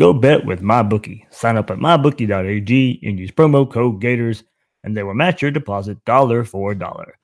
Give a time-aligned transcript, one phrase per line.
[0.00, 1.30] Go bet with MyBookie.
[1.30, 4.44] Sign up at mybookie.ag and use promo code Gators,
[4.82, 7.18] and they will match your deposit dollar for dollar.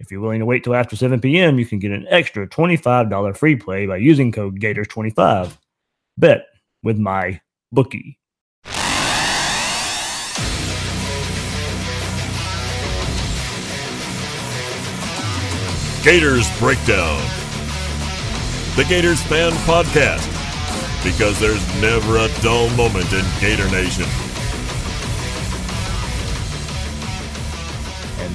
[0.00, 3.36] If you're willing to wait till after 7 p.m., you can get an extra $25
[3.36, 5.56] free play by using code Gators25.
[6.18, 6.46] Bet
[6.82, 8.16] with MyBookie.
[16.02, 17.22] Gators Breakdown,
[18.74, 20.35] the Gators fan podcast,
[21.06, 24.02] because there's never a dull moment in Gator Nation.
[28.18, 28.34] And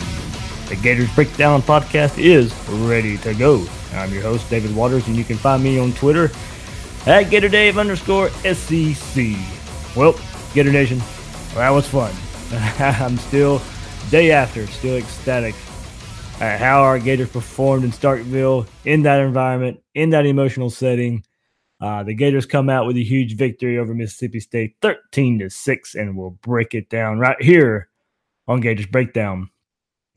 [0.70, 3.66] the Gators Breakdown podcast is ready to go.
[3.94, 6.26] I'm your host, David Waters, and you can find me on Twitter
[7.06, 9.38] at GatorDave underscore SCC.
[9.94, 10.18] Well,
[10.54, 11.00] Gator Nation,
[11.56, 12.14] that was fun.
[12.80, 13.62] I'm still,
[14.12, 15.56] day after, still ecstatic
[16.40, 21.26] at how our Gators performed in Starkville in that environment, in that emotional setting.
[21.82, 25.96] Uh, the Gators come out with a huge victory over Mississippi State, 13 to 6,
[25.96, 27.90] and we'll break it down right here
[28.48, 29.50] on Gators Breakdown.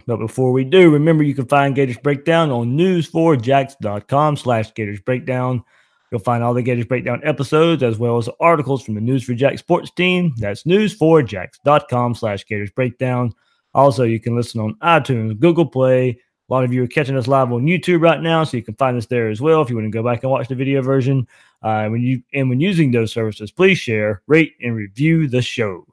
[0.07, 5.65] But before we do, remember you can find Gators Breakdown on news4jax.com slash Gators Breakdown.
[6.11, 9.91] You'll find all the Gators Breakdown episodes as well as articles from the News4Jax sports
[9.91, 10.35] team.
[10.37, 13.33] That's news4jax.com slash Gators Breakdown.
[13.73, 16.21] Also, you can listen on iTunes, Google Play.
[16.49, 18.75] A lot of you are catching us live on YouTube right now, so you can
[18.75, 20.83] find us there as well if you want to go back and watch the video
[20.83, 21.27] version.
[21.65, 25.87] Uh, when you and when using those services, please share, rate, and review the show,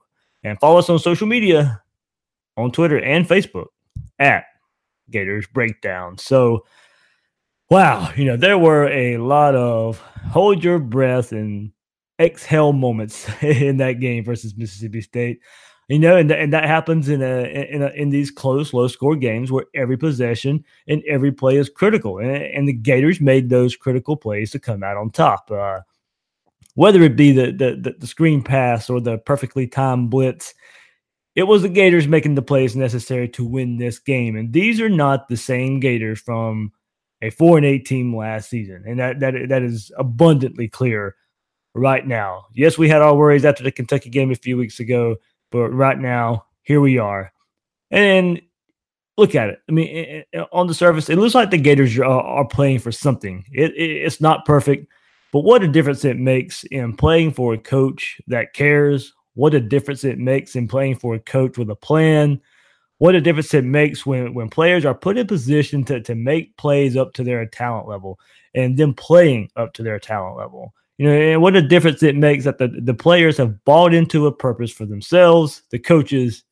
[0.43, 1.81] and follow us on social media
[2.57, 3.67] on Twitter and Facebook
[4.19, 4.43] at
[5.09, 6.17] Gators Breakdown.
[6.17, 6.65] So,
[7.69, 9.97] wow, you know there were a lot of
[10.29, 11.71] hold your breath and
[12.19, 15.39] exhale moments in that game versus Mississippi State.
[15.91, 19.17] You know, and, and that happens in a in a, in these close, low score
[19.17, 23.75] games where every possession and every play is critical, and, and the Gators made those
[23.75, 25.51] critical plays to come out on top.
[25.51, 25.81] Uh,
[26.75, 30.53] whether it be the, the the screen pass or the perfectly timed blitz,
[31.35, 34.37] it was the Gators making the plays necessary to win this game.
[34.37, 36.71] And these are not the same Gators from
[37.21, 41.17] a four and eight team last season, and that that that is abundantly clear
[41.73, 42.45] right now.
[42.53, 45.17] Yes, we had our worries after the Kentucky game a few weeks ago.
[45.51, 47.31] But right now, here we are.
[47.89, 48.41] And
[49.17, 49.59] look at it.
[49.67, 52.79] I mean, it, it, on the surface, it looks like the Gators are, are playing
[52.79, 53.45] for something.
[53.51, 54.87] It, it's not perfect,
[55.31, 59.13] but what a difference it makes in playing for a coach that cares.
[59.33, 62.41] What a difference it makes in playing for a coach with a plan.
[62.97, 66.55] What a difference it makes when, when players are put in position to, to make
[66.57, 68.19] plays up to their talent level
[68.53, 70.73] and then playing up to their talent level.
[71.01, 74.27] You know, and what a difference it makes that the, the players have bought into
[74.27, 76.43] a purpose for themselves, the coaches,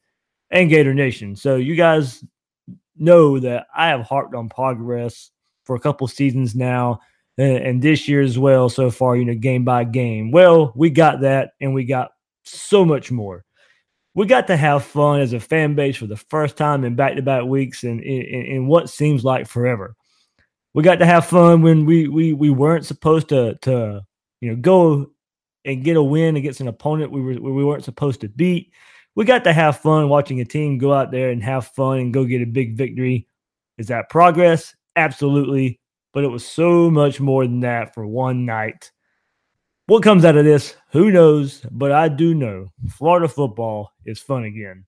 [0.50, 1.36] and Gator Nation.
[1.36, 2.26] So you guys
[2.98, 5.30] know that I have harped on progress
[5.66, 7.00] for a couple seasons now,
[7.38, 8.70] and, and this year as well.
[8.70, 10.32] So far, you know, game by game.
[10.32, 12.10] Well, we got that, and we got
[12.44, 13.46] so much more.
[14.16, 17.18] We got to have fun as a fan base for the first time in back
[17.18, 19.96] to back weeks, and in what seems like forever.
[20.74, 24.08] We got to have fun when we we we weren't supposed to to
[24.42, 25.12] you know, go
[25.66, 28.72] and get a win against an opponent we were we weren't supposed to beat.
[29.16, 32.14] We got to have fun watching a team go out there and have fun and
[32.14, 33.28] go get a big victory.
[33.78, 34.76] Is that progress?
[34.96, 35.80] Absolutely.
[36.14, 38.92] But it was so much more than that for one night.
[39.88, 40.76] What comes out of this?
[40.92, 41.66] Who knows?
[41.72, 44.86] But I do know Florida football is fun again.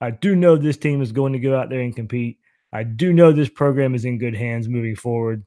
[0.00, 2.38] I do know this team is going to go out there and compete.
[2.72, 5.44] I do know this program is in good hands moving forward.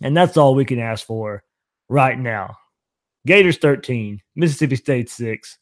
[0.00, 1.42] And that's all we can ask for
[1.88, 2.56] right now.
[3.26, 5.58] Gators 13, Mississippi State 6.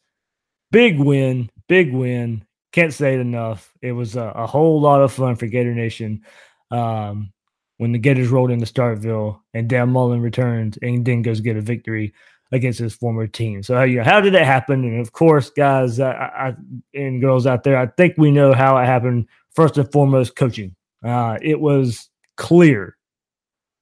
[0.70, 2.44] Big win, big win.
[2.72, 3.72] Can't say it enough.
[3.82, 6.22] It was a, a whole lot of fun for Gator Nation.
[6.70, 7.32] Um,
[7.78, 11.62] when the Gators rolled into Starkville and Dan Mullen returns and then goes get a
[11.62, 12.12] victory
[12.52, 13.62] against his former team.
[13.62, 14.84] So, you know, how did that happen?
[14.84, 16.54] And of course, guys I,
[16.94, 19.28] and girls out there, I think we know how it happened.
[19.54, 20.76] First and foremost, coaching.
[21.02, 22.96] Uh, it was clear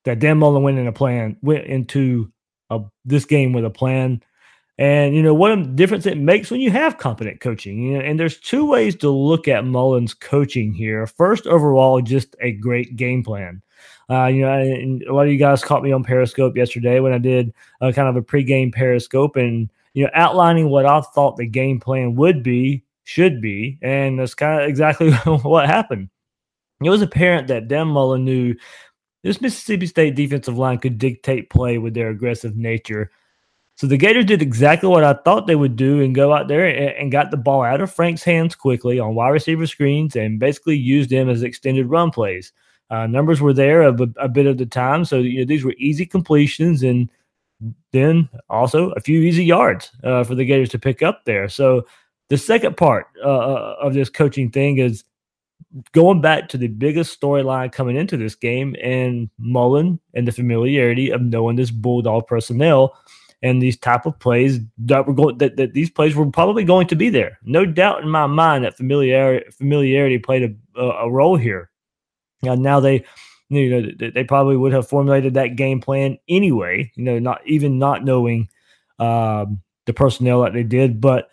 [0.04, 2.32] that Dan Mullen went in a plan, went into
[2.70, 4.22] a, this game with a plan.
[4.78, 7.82] And you know what a difference it makes when you have competent coaching.
[7.82, 11.06] You know, and there's two ways to look at Mullen's coaching here.
[11.06, 13.60] First, overall, just a great game plan.
[14.10, 17.12] Uh, you know, and a lot of you guys caught me on Periscope yesterday when
[17.12, 21.46] I did kind of a pregame Periscope and you know outlining what I thought the
[21.46, 25.12] game plan would be, should be, and that's kind of exactly
[25.42, 26.08] what happened.
[26.82, 28.54] It was apparent that Dan Mullen knew
[29.22, 33.10] this Mississippi State defensive line could dictate play with their aggressive nature.
[33.74, 36.66] So the Gators did exactly what I thought they would do and go out there
[36.66, 40.40] and, and, got the ball out of Frank's hands quickly on wide receiver screens and
[40.40, 42.52] basically used them as extended run plays.
[42.90, 45.74] Uh, numbers were there a, a, bit of the time, so you know these were
[45.78, 47.08] easy completions, and
[47.92, 51.48] then also a few easy yards uh, for the Gators to pick up there.
[51.48, 51.86] So
[52.30, 55.04] the second part uh, uh of this coaching thing is
[55.92, 61.10] going back to the biggest storyline coming into this game, and Mullen and the familiarity
[61.10, 62.96] of knowing this Bulldog personnel
[63.42, 66.86] and these type of plays that were going that, that these plays were probably going
[66.88, 67.38] to be there.
[67.44, 71.70] No doubt in my mind that familiarity familiarity played a, a role here.
[72.46, 73.04] Uh, now they,
[73.48, 76.90] you know, they probably would have formulated that game plan anyway.
[76.96, 78.48] You know, not even not knowing
[78.98, 81.30] um, the personnel that they did, but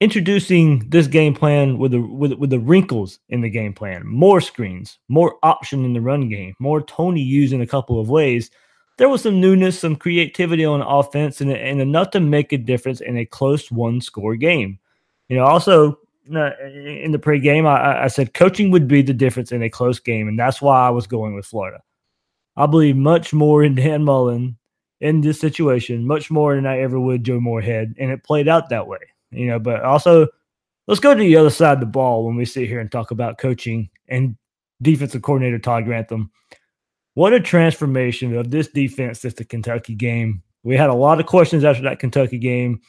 [0.00, 4.40] introducing this game plan with the with, with the wrinkles in the game plan, more
[4.40, 8.50] screens, more option in the run game, more Toney used in a couple of ways.
[8.96, 13.00] There was some newness, some creativity on offense, and, and enough to make a difference
[13.00, 14.78] in a close one score game.
[15.28, 15.98] You know, also
[16.34, 19.98] uh, in the pregame, I, I said coaching would be the difference in a close
[19.98, 21.82] game, and that's why I was going with Florida.
[22.56, 24.56] I believe much more in Dan Mullen
[25.00, 28.68] in this situation, much more than I ever would Joe Moorhead, and it played out
[28.68, 28.98] that way.
[29.36, 30.28] You know, but also
[30.86, 33.10] let's go to the other side of the ball when we sit here and talk
[33.10, 34.36] about coaching and
[34.82, 36.30] defensive coordinator Todd Grantham.
[37.14, 40.42] What a transformation of this defense since the Kentucky game.
[40.62, 42.80] We had a lot of questions after that Kentucky game,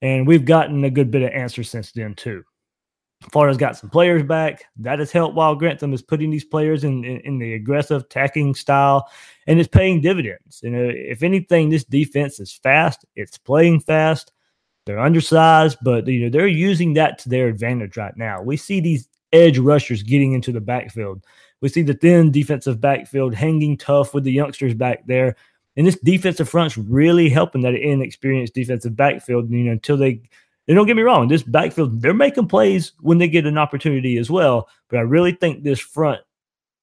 [0.00, 2.44] and we've gotten a good bit of answers since then, too.
[3.32, 4.64] Florida's got some players back.
[4.78, 8.54] That has helped while Grantham is putting these players in, in, in the aggressive attacking
[8.54, 9.08] style
[9.46, 10.60] and it's paying dividends.
[10.62, 14.32] You know, if anything, this defense is fast, it's playing fast.
[14.86, 18.40] They're undersized, but you know, they're using that to their advantage right now.
[18.40, 21.24] We see these edge rushers getting into the backfield.
[21.60, 25.36] We see the thin defensive backfield hanging tough with the youngsters back there.
[25.76, 30.22] And this defensive front's really helping that inexperienced defensive backfield, you know, until they
[30.68, 34.18] and don't get me wrong, this backfield, they're making plays when they get an opportunity
[34.18, 34.68] as well.
[34.88, 36.20] But I really think this front,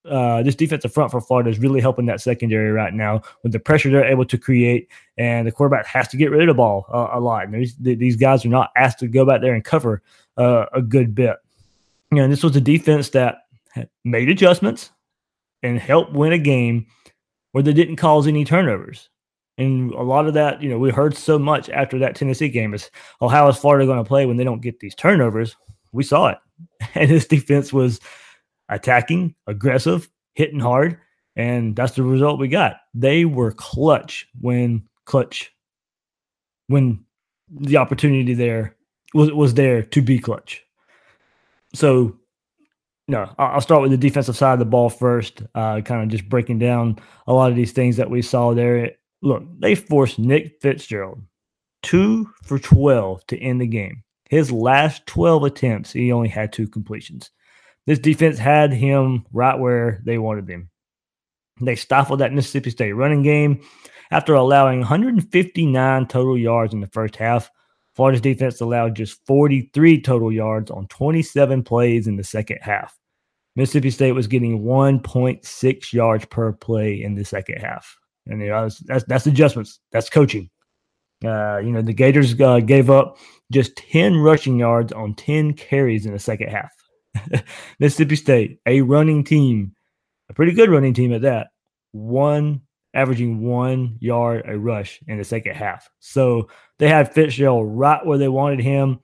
[0.09, 3.59] uh, this defensive front for Florida is really helping that secondary right now with the
[3.59, 4.89] pressure they're able to create.
[5.17, 7.47] And the quarterback has to get rid of the ball uh, a lot.
[7.47, 10.01] And these, guys are not asked to go back there and cover
[10.38, 11.38] uh, a good bit.
[12.11, 13.47] You know, this was a defense that
[14.03, 14.91] made adjustments
[15.61, 16.88] and helped win a game
[17.53, 19.09] where they didn't cause any turnovers.
[19.57, 22.73] And a lot of that, you know, we heard so much after that Tennessee game
[22.73, 22.89] is,
[23.21, 25.55] oh, how is Florida going to play when they don't get these turnovers?
[25.91, 26.38] We saw it.
[26.95, 28.00] And this defense was
[28.69, 31.00] attacking, aggressive, hitting hard.
[31.36, 32.77] And that's the result we got.
[32.94, 35.51] They were clutch when clutch,
[36.67, 37.03] when
[37.50, 38.75] the opportunity there
[39.13, 40.63] was, was there to be clutch.
[41.74, 42.17] So,
[43.08, 46.29] no, I'll start with the defensive side of the ball first, uh, kind of just
[46.29, 48.91] breaking down a lot of these things that we saw there
[49.24, 51.22] Look, they forced Nick Fitzgerald
[51.82, 54.03] two for 12 to end the game.
[54.29, 57.32] His last 12 attempts, he only had two completions.
[57.85, 60.69] This defense had him right where they wanted him.
[61.61, 63.61] They stifled that Mississippi State running game
[64.11, 67.49] after allowing 159 total yards in the first half.
[67.95, 72.97] Florida's defense allowed just 43 total yards on 27 plays in the second half.
[73.55, 77.95] Mississippi State was getting 1.6 yards per play in the second half
[78.27, 79.79] and you know, that's that's adjustments.
[79.91, 80.49] That's coaching.
[81.23, 83.17] Uh, you know, the Gators uh, gave up
[83.51, 86.71] just 10 rushing yards on 10 carries in the second half.
[87.79, 89.75] Mississippi State, a running team,
[90.29, 91.48] a pretty good running team at that,
[91.91, 92.62] one
[92.93, 95.89] averaging one yard a rush in the second half.
[96.00, 99.00] So they had Fitzgerald right where they wanted him.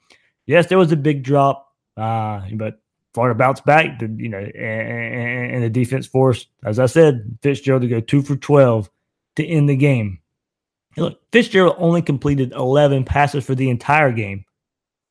[0.45, 2.79] Yes, there was a big drop, uh, but
[3.13, 4.01] Florida bounced back.
[4.01, 8.35] you know, and, and the defense forced, as I said, Fitzgerald to go two for
[8.35, 8.89] 12
[9.37, 10.19] to end the game.
[10.97, 14.45] Look, Fitzgerald only completed 11 passes for the entire game.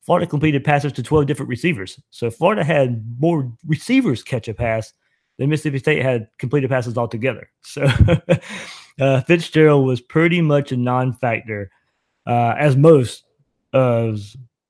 [0.01, 1.99] Florida completed passes to 12 different receivers.
[2.09, 4.93] So Florida had more receivers catch a pass
[5.37, 7.49] than Mississippi State had completed passes altogether.
[7.61, 7.87] So
[8.99, 11.71] uh, Fitzgerald was pretty much a non-factor,
[12.27, 13.23] uh, as most
[13.73, 14.21] of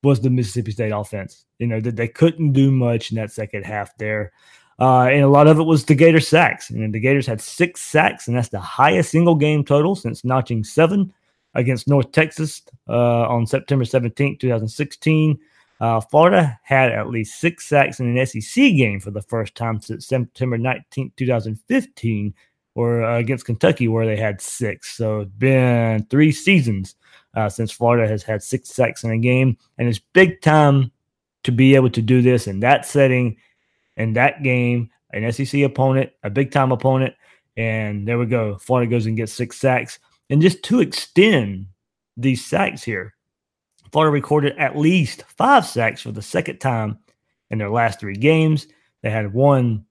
[0.03, 1.45] was the Mississippi State offense.
[1.57, 4.31] You know that they couldn't do much in that second half there.
[4.79, 6.69] Uh, and a lot of it was the Gators sacks.
[6.69, 10.63] And the Gators had six sacks, and that's the highest single game total since notching
[10.63, 11.13] seven
[11.55, 15.39] against North Texas uh, on September 17, 2016.
[15.81, 19.81] Uh, Florida had at least six sacks in an SEC game for the first time
[19.81, 22.33] since September 19, 2015,
[22.75, 24.95] or uh, against Kentucky, where they had six.
[24.95, 26.95] So it's been three seasons
[27.33, 29.57] uh, since Florida has had six sacks in a game.
[29.77, 30.91] And it's big time
[31.43, 33.37] to be able to do this in that setting
[33.99, 37.13] in that game, an SEC opponent, a big time opponent.
[37.57, 38.57] And there we go.
[38.57, 39.99] Florida goes and gets six sacks.
[40.29, 41.67] And just to extend
[42.17, 43.15] these sacks here,
[43.91, 47.00] Florida recorded at least five sacks for the second time
[47.50, 48.67] in their last three games.
[49.01, 49.86] They had one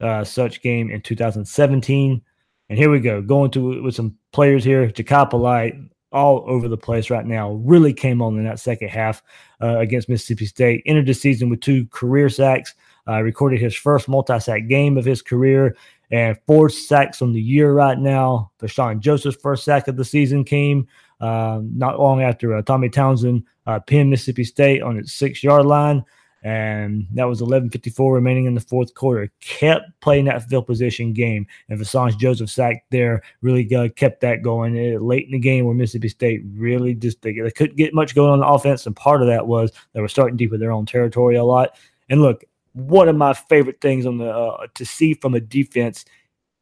[0.00, 2.20] uh, such game in 2017.
[2.68, 4.88] And here we go, going to with some players here.
[4.88, 5.74] Jachai Polite,
[6.10, 7.52] all over the place right now.
[7.52, 9.22] Really came on in that second half
[9.62, 10.82] uh, against Mississippi State.
[10.86, 12.74] Entered the season with two career sacks.
[13.08, 15.76] Uh, recorded his first multi-sack game of his career
[16.12, 18.52] and four sacks on the year right now.
[18.60, 20.86] Vosean Joseph's first sack of the season came
[21.20, 26.04] uh, not long after uh, Tommy Townsend uh, pinned Mississippi State on its six-yard line,
[26.42, 29.30] and that was 11:54 remaining in the fourth quarter.
[29.40, 34.76] Kept playing that field position game, and Vosean Joseph sack there really kept that going
[34.76, 38.14] uh, late in the game where Mississippi State really just they, they couldn't get much
[38.14, 40.72] going on the offense, and part of that was they were starting deep in their
[40.72, 41.76] own territory a lot.
[42.10, 46.04] And look, one of my favorite things on the uh, to see from a defense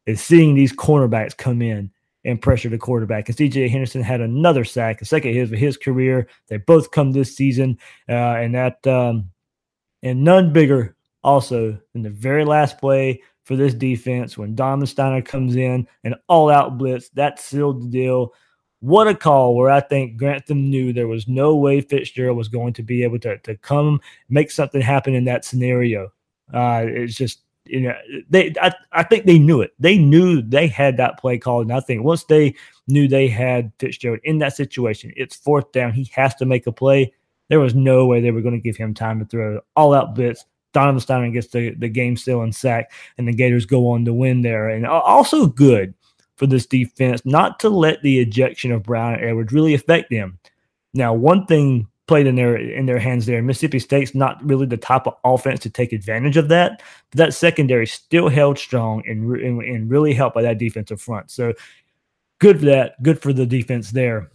[0.05, 1.91] is seeing these cornerbacks come in
[2.23, 3.27] and pressure the quarterback.
[3.27, 6.27] And CJ Henderson had another sack, a second hit of his career.
[6.47, 7.77] They both come this season,
[8.09, 9.29] uh, and that um,
[10.03, 15.25] and none bigger also than the very last play for this defense when Donovan Stiner
[15.25, 18.33] comes in and all out blitz that sealed the deal.
[18.81, 22.73] What a call where I think Grantham knew there was no way Fitzgerald was going
[22.73, 26.11] to be able to, to come make something happen in that scenario.
[26.51, 27.95] Uh, it's just, you know,
[28.29, 29.71] they I, I think they knew it.
[29.79, 31.67] They knew they had that play called.
[31.67, 32.55] And I think once they
[32.87, 35.93] knew they had Fitzgerald in that situation, it's fourth down.
[35.93, 37.13] He has to make a play.
[37.49, 40.15] There was no way they were going to give him time to throw all out
[40.15, 40.45] blitz.
[40.73, 44.13] Donovan Stiner gets the, the game still in sack, and the Gators go on to
[44.13, 44.69] win there.
[44.69, 45.93] And also good
[46.41, 50.39] for this defense not to let the ejection of Brown and Edwards really affect them.
[50.91, 53.43] Now, one thing played in their in their hands there.
[53.43, 56.81] Mississippi State's not really the type of offense to take advantage of that.
[57.11, 61.29] But that secondary still held strong and, and, and really helped by that defensive front.
[61.29, 61.53] So
[62.39, 63.01] good for that.
[63.03, 64.31] Good for the defense there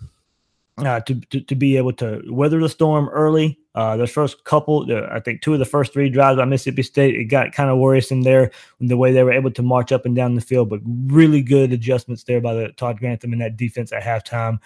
[0.78, 3.58] uh, to, to, to be able to weather the storm early.
[3.76, 6.82] Uh, those first couple, uh, I think two of the first three drives by Mississippi
[6.82, 10.06] State, it got kind of worrisome there the way they were able to march up
[10.06, 13.58] and down the field, but really good adjustments there by the Todd Grantham in that
[13.58, 14.60] defense at halftime.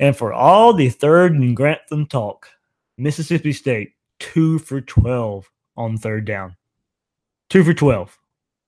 [0.00, 2.48] And for all the third and Grantham talk,
[2.98, 6.56] Mississippi State two for twelve on third down,
[7.50, 8.18] two for twelve.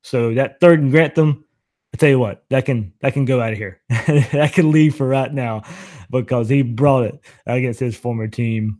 [0.02, 1.44] So that third and Grantham,
[1.92, 3.80] I tell you what, that can that can go out of here.
[3.88, 5.64] that can leave for right now
[6.08, 8.78] because he brought it against his former team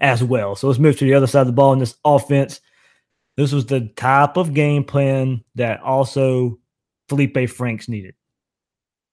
[0.00, 0.56] as well.
[0.56, 2.60] So let's move to the other side of the ball in this offense.
[3.36, 6.58] This was the type of game plan that also
[7.08, 8.14] Felipe Franks needed.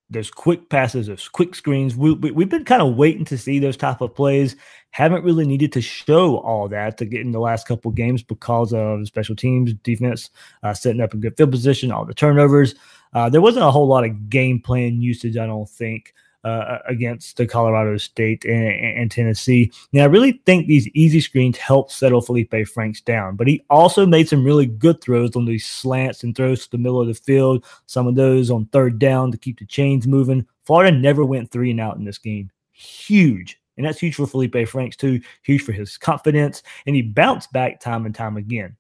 [0.09, 1.95] There's quick passes, there's quick screens.
[1.95, 4.57] We, we, we've been kind of waiting to see those type of plays.
[4.91, 8.73] Haven't really needed to show all that to get in the last couple games because
[8.73, 10.29] of special teams, defense,
[10.63, 12.75] uh, setting up a good field position, all the turnovers.
[13.13, 16.13] Uh, there wasn't a whole lot of game plan usage, I don't think
[16.43, 19.71] uh, against the Colorado State and, and, Tennessee.
[19.93, 24.05] Now, I really think these easy screens help settle Felipe Franks down, but he also
[24.05, 27.13] made some really good throws on these slants and throws to the middle of the
[27.13, 27.65] field.
[27.85, 30.45] Some of those on third down to keep the chains moving.
[30.65, 32.49] Florida never went three and out in this game.
[32.71, 33.59] Huge.
[33.77, 35.21] And that's huge for Felipe Franks, too.
[35.43, 36.63] Huge for his confidence.
[36.85, 38.75] And he bounced back time and time again.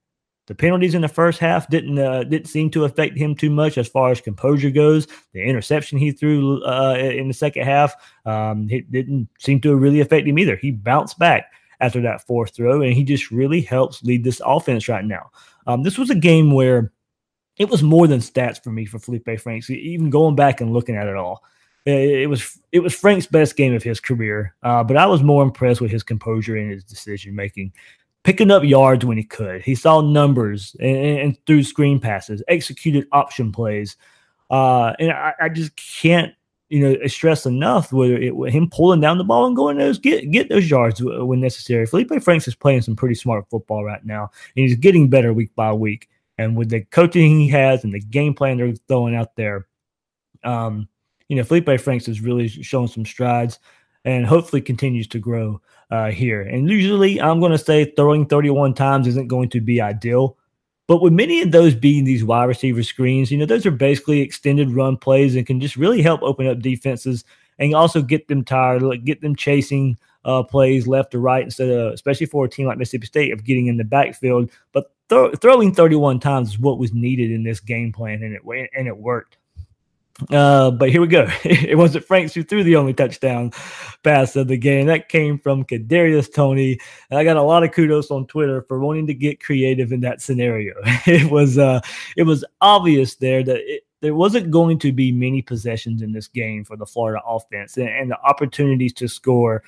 [0.51, 3.77] The penalties in the first half didn't uh, didn't seem to affect him too much
[3.77, 5.07] as far as composure goes.
[5.31, 10.01] The interception he threw uh, in the second half um, it didn't seem to really
[10.01, 10.57] affect him either.
[10.57, 14.89] He bounced back after that fourth throw, and he just really helps lead this offense
[14.89, 15.31] right now.
[15.67, 16.91] Um, this was a game where
[17.55, 19.69] it was more than stats for me for Felipe Franks.
[19.69, 21.45] Even going back and looking at it all,
[21.85, 24.53] it was it was Frank's best game of his career.
[24.63, 27.71] Uh, but I was more impressed with his composure and his decision making
[28.23, 29.61] picking up yards when he could.
[29.61, 33.97] He saw numbers and, and threw screen passes, executed option plays.
[34.49, 36.33] Uh, and I, I, just can't,
[36.69, 40.29] you know, stress enough whether it him pulling down the ball and going those get
[40.29, 41.85] get those yards when necessary.
[41.85, 45.55] Felipe Franks is playing some pretty smart football right now, and he's getting better week
[45.55, 46.09] by week.
[46.37, 49.67] And with the coaching he has and the game plan they're throwing out there,
[50.43, 50.89] um,
[51.29, 53.59] you know, Felipe Franks is really showing some strides
[54.03, 56.41] and hopefully continues to grow uh, here.
[56.41, 60.37] And usually, I'm going to say throwing 31 times isn't going to be ideal.
[60.87, 64.21] But with many of those being these wide receiver screens, you know, those are basically
[64.21, 67.23] extended run plays and can just really help open up defenses
[67.59, 71.69] and also get them tired, like get them chasing uh, plays left or right instead
[71.69, 74.49] of, especially for a team like Mississippi State, of getting in the backfield.
[74.73, 78.41] But th- throwing 31 times is what was needed in this game plan, and it
[78.75, 79.37] and it worked.
[80.29, 81.27] Uh, but here we go.
[81.43, 83.51] it wasn't Franks who threw the only touchdown
[84.03, 84.87] pass of the game.
[84.87, 86.79] That came from Kadarius Toney.
[87.09, 90.01] And I got a lot of kudos on Twitter for wanting to get creative in
[90.01, 90.73] that scenario.
[91.05, 91.81] it was uh,
[92.17, 96.27] it was obvious there that it, there wasn't going to be many possessions in this
[96.27, 99.63] game for the Florida offense, and, and the opportunities to score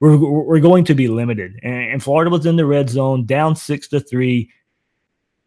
[0.00, 1.58] were, were going to be limited.
[1.62, 4.50] And, and Florida was in the red zone, down six to three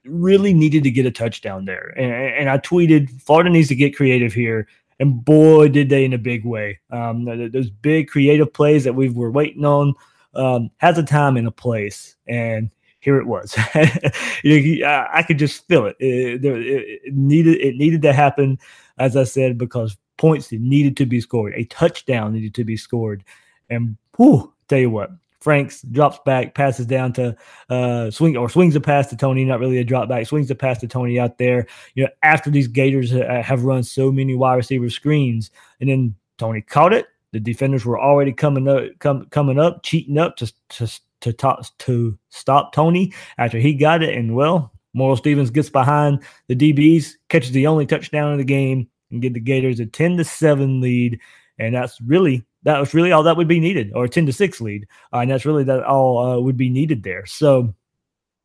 [0.05, 1.93] really needed to get a touchdown there.
[1.97, 4.67] And, and, I tweeted, Florida needs to get creative here.
[4.99, 6.79] And boy, did they in a big way.
[6.91, 9.95] Um, those big creative plays that we were waiting on
[10.35, 12.15] um, has a time and a place.
[12.27, 13.55] And here it was.
[13.73, 15.95] I could just feel it.
[15.99, 17.13] It, it.
[17.13, 18.59] needed it needed to happen,
[18.97, 21.53] as I said, because points needed to be scored.
[21.55, 23.23] A touchdown needed to be scored.
[23.69, 25.09] And whew, tell you what,
[25.41, 27.35] Franks drops back, passes down to
[27.69, 29.43] uh, swing or swings a pass to Toney.
[29.43, 31.67] Not really a drop back, swings a pass to Toney out there.
[31.95, 36.61] You know, after these Gators have run so many wide receiver screens, and then Toney
[36.61, 37.07] caught it.
[37.31, 40.87] The defenders were already coming up, come, coming up, cheating up to to
[41.21, 41.33] to
[41.79, 44.15] to stop Toney after he got it.
[44.15, 48.87] And well, Moral Stephens gets behind the DBs, catches the only touchdown of the game,
[49.09, 51.19] and get the Gators a ten to seven lead.
[51.57, 54.33] And that's really that was really all that would be needed, or a 10 to
[54.33, 54.87] 6 lead.
[55.13, 57.25] Uh, and that's really that all uh, would be needed there.
[57.25, 57.73] So,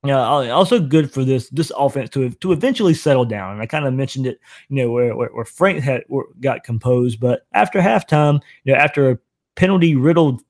[0.05, 3.53] yeah, also good for this this offense to to eventually settle down.
[3.53, 6.05] And I kind of mentioned it, you know, where where, where Frank had
[6.41, 9.19] got composed, but after halftime, you know, after a
[9.57, 10.43] penalty riddled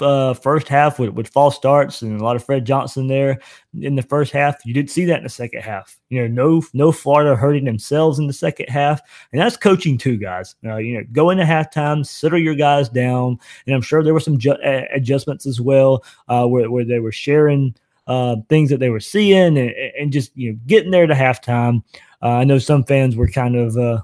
[0.00, 3.40] uh, first half with, with false starts and a lot of Fred Johnson there
[3.80, 4.56] in the first half.
[4.64, 5.96] You didn't see that in the second half.
[6.08, 9.00] You know, no no Florida hurting themselves in the second half,
[9.32, 10.56] and that's coaching too, guys.
[10.64, 14.20] Uh, you know, go into halftime, settle your guys down, and I'm sure there were
[14.20, 14.56] some ju-
[14.92, 17.74] adjustments as well uh, where where they were sharing.
[18.06, 21.82] Uh, things that they were seeing and, and, just you know getting there to halftime.
[22.20, 24.02] Uh, I know some fans were kind of uh,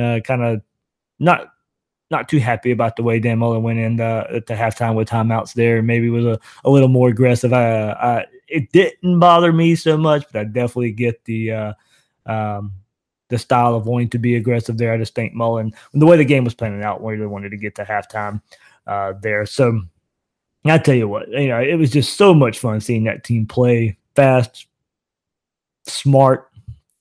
[0.00, 0.62] uh, kind of
[1.18, 1.53] not
[2.14, 5.54] not too happy about the way Dan Mullen went in uh, to halftime with timeouts
[5.54, 5.82] there.
[5.82, 7.52] Maybe was a, a little more aggressive.
[7.52, 11.72] I, I, it didn't bother me so much, but I definitely get the uh,
[12.26, 12.72] um,
[13.30, 14.92] the style of wanting to be aggressive there.
[14.92, 17.74] I just think Mullen, the way the game was playing out, really wanted to get
[17.76, 18.40] to halftime
[18.86, 19.44] uh, there.
[19.44, 19.82] So
[20.64, 23.46] I tell you what, you know, it was just so much fun seeing that team
[23.46, 24.66] play fast,
[25.86, 26.50] smart,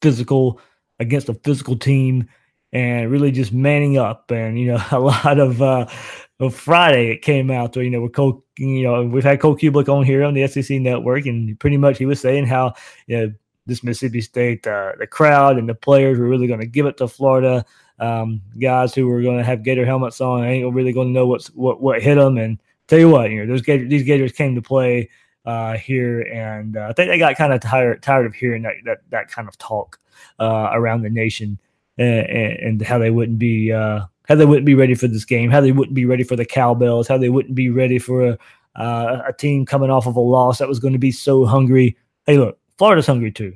[0.01, 0.59] physical
[0.99, 2.27] against a physical team
[2.73, 4.29] and really just manning up.
[4.31, 5.87] And you know, a lot of uh,
[6.51, 9.87] Friday it came out where you know with Cole, you know, we've had Cole Cubelic
[9.87, 12.73] on here on the SEC Network, and pretty much he was saying how
[13.07, 13.33] you know
[13.65, 16.97] this Mississippi State, uh, the crowd and the players were really going to give it
[16.97, 17.63] to Florida.
[17.99, 21.27] Um, guys who were going to have Gator helmets on ain't really going to know
[21.27, 22.37] what's what what hit them.
[22.37, 25.09] And tell you what, you know, those Gator, these Gators came to play
[25.45, 28.73] uh, here, and uh, I think they got kind of tired tired of hearing that
[28.85, 29.99] that that kind of talk
[30.39, 31.59] uh, around the nation
[31.97, 35.51] and, and how they wouldn't be uh, how they wouldn't be ready for this game,
[35.51, 38.37] how they wouldn't be ready for the cowbells, how they wouldn't be ready for a,
[38.75, 41.97] uh, a team coming off of a loss that was going to be so hungry.
[42.25, 43.53] Hey, look, Florida's hungry too.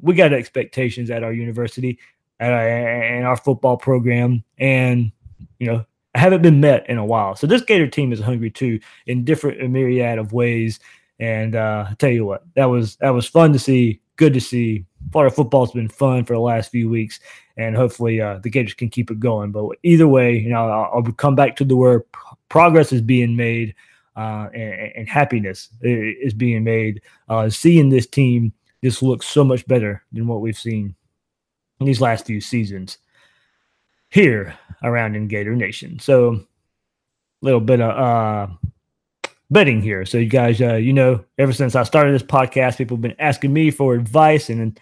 [0.00, 1.98] We got expectations at our university,
[2.40, 5.12] our, and our football program, and
[5.58, 7.36] you know haven't been met in a while.
[7.36, 10.80] So this Gator team is hungry too, in different a myriad of ways.
[11.18, 14.40] And uh, I tell you what, that was that was fun to see, good to
[14.40, 14.86] see.
[15.12, 17.20] Florida football's been fun for the last few weeks,
[17.56, 19.50] and hopefully uh, the Gators can keep it going.
[19.50, 22.02] But either way, you know, I'll, I'll come back to the word
[22.48, 23.74] progress is being made
[24.16, 27.00] uh, and, and, happiness is being made.
[27.28, 28.52] Uh, seeing this team
[28.84, 30.94] just looks so much better than what we've seen
[31.78, 32.98] in these last few seasons
[34.10, 35.98] here around in Gator Nation.
[36.00, 36.40] So a
[37.40, 38.52] little bit of uh,
[39.50, 40.04] betting here.
[40.04, 43.16] So you guys, uh, you know, ever since I started this podcast, people have been
[43.18, 44.78] asking me for advice and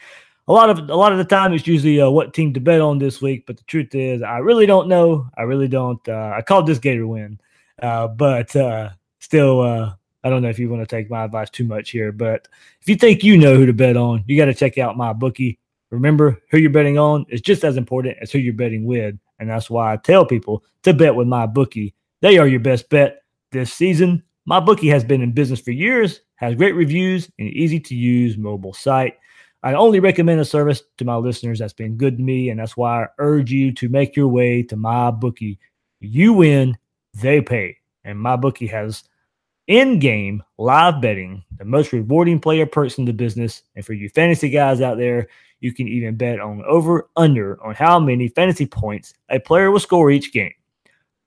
[0.47, 2.81] a lot of a lot of the time it's usually uh, what team to bet
[2.81, 3.45] on this week.
[3.47, 5.29] But the truth is, I really don't know.
[5.37, 6.07] I really don't.
[6.09, 7.39] Uh, I called this Gator win,
[7.83, 9.93] uh, but uh, still, uh,
[10.25, 12.13] I don't know if you want to take my advice too much here.
[12.13, 12.49] But
[12.81, 15.13] if you think you know who to bet on, you got to check out my
[15.13, 15.59] bookie.
[15.91, 19.51] Remember, who you're betting on is just as important as who you're betting with, and
[19.51, 21.95] that's why I tell people to bet with my bookie.
[22.21, 24.23] They are your best bet this season.
[24.49, 28.39] My bookie has been in business for years, has great reviews, and easy to use
[28.39, 29.19] mobile site.
[29.63, 32.75] I only recommend a service to my listeners that's been good to me, and that's
[32.75, 35.59] why I urge you to make your way to my bookie.
[36.01, 36.79] You win,
[37.13, 39.05] they pay, and my bookie has
[39.67, 43.65] in-game live betting, the most rewarding player perks in the business.
[43.77, 45.29] And for you fantasy guys out there,
[45.61, 49.79] you can even bet on over under on how many fantasy points a player will
[49.79, 50.55] score each game.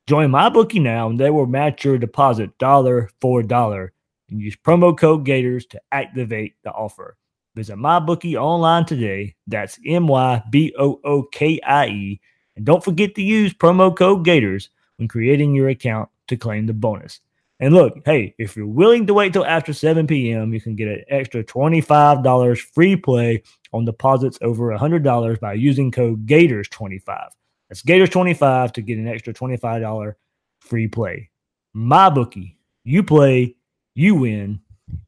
[0.07, 3.93] Join my bookie now, and they will match your deposit dollar for dollar.
[4.29, 7.17] And use promo code Gators to activate the offer.
[7.55, 9.35] Visit my bookie online today.
[9.47, 12.21] That's M Y B O O K I E.
[12.55, 16.73] And don't forget to use promo code Gators when creating your account to claim the
[16.73, 17.19] bonus.
[17.59, 20.87] And look, hey, if you're willing to wait till after 7 p.m., you can get
[20.87, 27.29] an extra $25 free play on deposits over $100 by using code Gators25.
[27.71, 30.15] That's Gators25 to get an extra $25
[30.59, 31.29] free play.
[31.71, 33.55] My bookie, you play,
[33.95, 34.59] you win,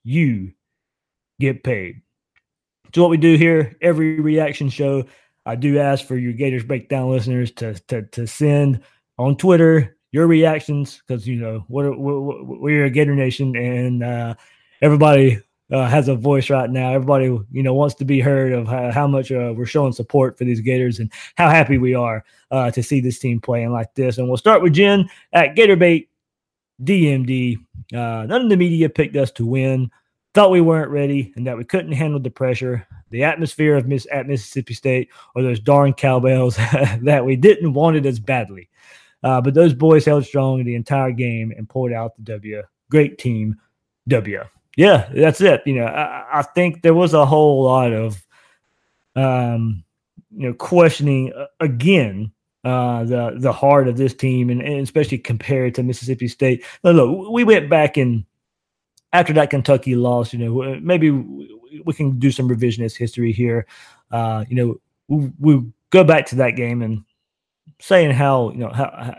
[0.05, 0.53] you
[1.41, 2.03] get paid.
[2.95, 5.03] So what we do here, every reaction show,
[5.45, 8.81] I do ask for your Gators Breakdown listeners to to, to send
[9.17, 14.35] on Twitter your reactions because you know we're, we're, we're a Gator Nation and uh,
[14.81, 15.41] everybody
[15.73, 16.93] uh, has a voice right now.
[16.93, 20.37] Everybody you know wants to be heard of how, how much uh, we're showing support
[20.37, 23.93] for these Gators and how happy we are uh, to see this team playing like
[23.95, 24.17] this.
[24.17, 26.07] And we'll start with Jen at GatorBait
[26.83, 27.57] DMD.
[27.91, 29.89] Uh, none of the media picked us to win.
[30.35, 34.07] Thought we weren't ready and that we couldn't handle the pressure, the atmosphere of Miss
[34.11, 36.55] at Mississippi State, or those darn cowbells
[37.01, 38.69] that we didn't want it as badly.
[39.23, 42.61] Uh, but those boys held strong the entire game and pulled out the W.
[42.89, 43.55] Great team,
[44.07, 44.43] W.
[44.75, 45.61] Yeah, that's it.
[45.65, 48.25] You know, I, I think there was a whole lot of,
[49.15, 49.83] um,
[50.35, 52.31] you know, questioning uh, again
[52.63, 56.65] uh, the the heart of this team, and, and especially compared to Mississippi State.
[56.83, 58.25] Now, look, we went back and
[59.11, 63.67] after that Kentucky loss, you know, maybe we can do some revisionist history here.
[64.11, 67.03] Uh, you know, we, we go back to that game and
[67.79, 69.15] saying how you know how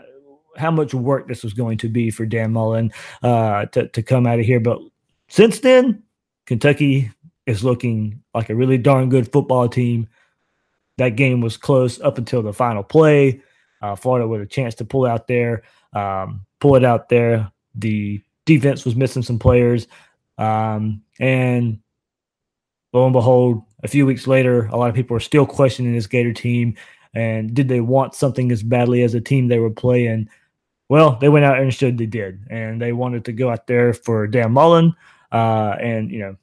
[0.57, 2.91] how much work this was going to be for Dan Mullen
[3.23, 4.59] uh, to to come out of here.
[4.59, 4.79] But
[5.27, 6.03] since then,
[6.45, 7.11] Kentucky
[7.45, 10.07] is looking like a really darn good football team.
[10.97, 13.41] That game was close up until the final play.
[13.81, 17.51] Uh, Florida with a chance to pull out there, um, pull it out there.
[17.75, 19.87] The defense was missing some players,
[20.37, 21.79] um, and
[22.93, 26.07] lo and behold, a few weeks later, a lot of people are still questioning this
[26.07, 26.75] Gator team
[27.15, 30.29] and did they want something as badly as a team they were playing?
[30.89, 33.93] Well, they went out and showed they did, and they wanted to go out there
[33.93, 34.93] for Dan Mullen,
[35.35, 36.37] uh, and you know,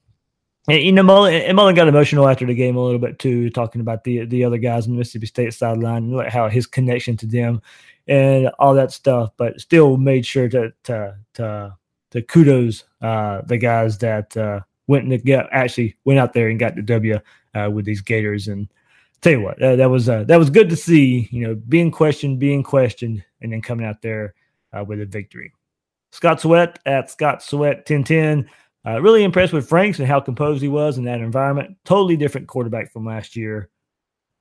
[0.69, 3.49] and, you know Mullen and Mullen got emotional after the game a little bit too,
[3.51, 7.17] talking about the the other guys on the Mississippi State sideline, and how his connection
[7.17, 7.63] to them
[8.07, 11.75] and all that stuff, but still made sure to to to,
[12.11, 16.59] to kudos uh, the guys that uh, went and get actually went out there and
[16.59, 17.19] got the W
[17.55, 18.69] uh, with these Gators and
[19.23, 21.29] tell you what, that was uh, that was good to see.
[21.31, 24.35] You know, being questioned, being questioned, and then coming out there
[24.73, 25.53] uh, with a victory.
[26.11, 28.51] Scott Sweat at Scott Sweat ten ten.
[28.85, 31.77] Uh, really impressed with Franks and how composed he was in that environment.
[31.85, 33.71] Totally different quarterback from last year.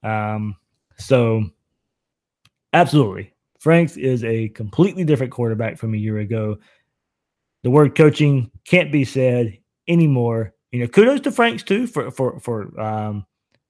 [0.04, 0.56] Um,
[0.97, 1.45] so
[2.73, 6.58] absolutely, Franks is a completely different quarterback from a year ago.
[7.63, 10.56] The word coaching can't be said anymore.
[10.71, 13.25] You know, kudos to Franks too for for for um,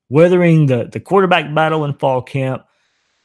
[0.07, 2.63] weathering the the quarterback battle in fall camp.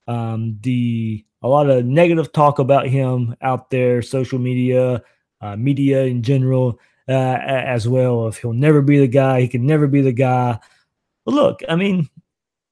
[0.09, 5.02] Um, the a lot of negative talk about him out there, social media,
[5.40, 8.29] uh, media in general, uh, as well.
[8.29, 10.59] If he'll never be the guy, he can never be the guy.
[11.25, 12.09] But look, I mean,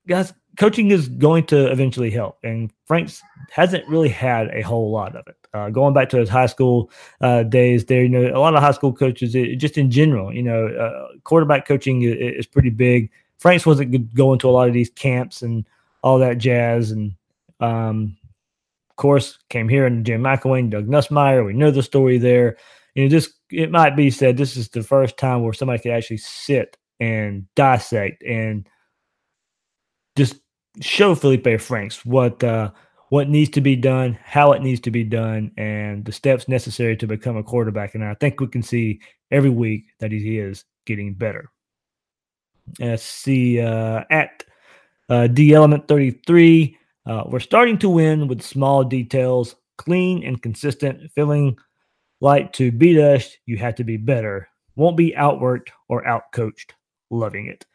[0.06, 5.16] guys, coaching is going to eventually help, and Franks hasn't really had a whole lot
[5.16, 5.36] of it.
[5.52, 8.62] Uh, going back to his high school uh, days, there, you know, a lot of
[8.62, 12.70] high school coaches, it, just in general, you know, uh, quarterback coaching is, is pretty
[12.70, 13.10] big.
[13.38, 15.64] Franks wasn't going to a lot of these camps and
[16.02, 16.90] all that jazz.
[16.90, 17.14] And
[17.60, 18.16] um,
[18.90, 21.46] of course, came here and Jim McElwain, Doug Nussmeier.
[21.46, 22.56] We know the story there.
[22.94, 25.92] You know, just it might be said this is the first time where somebody could
[25.92, 28.68] actually sit and dissect and
[30.16, 30.36] just
[30.80, 32.70] show Felipe Franks what uh,
[33.08, 36.96] what needs to be done, how it needs to be done, and the steps necessary
[36.96, 37.94] to become a quarterback.
[37.94, 41.50] And I think we can see every week that he is getting better.
[42.78, 44.44] Let's see uh, at
[45.08, 46.76] uh, D Element 33.
[47.06, 51.58] Uh, we're starting to win with small details, clean and consistent, feeling
[52.24, 54.48] like to beat us, you have to be better.
[54.76, 56.70] Won't be outworked or outcoached.
[57.10, 57.66] Loving it.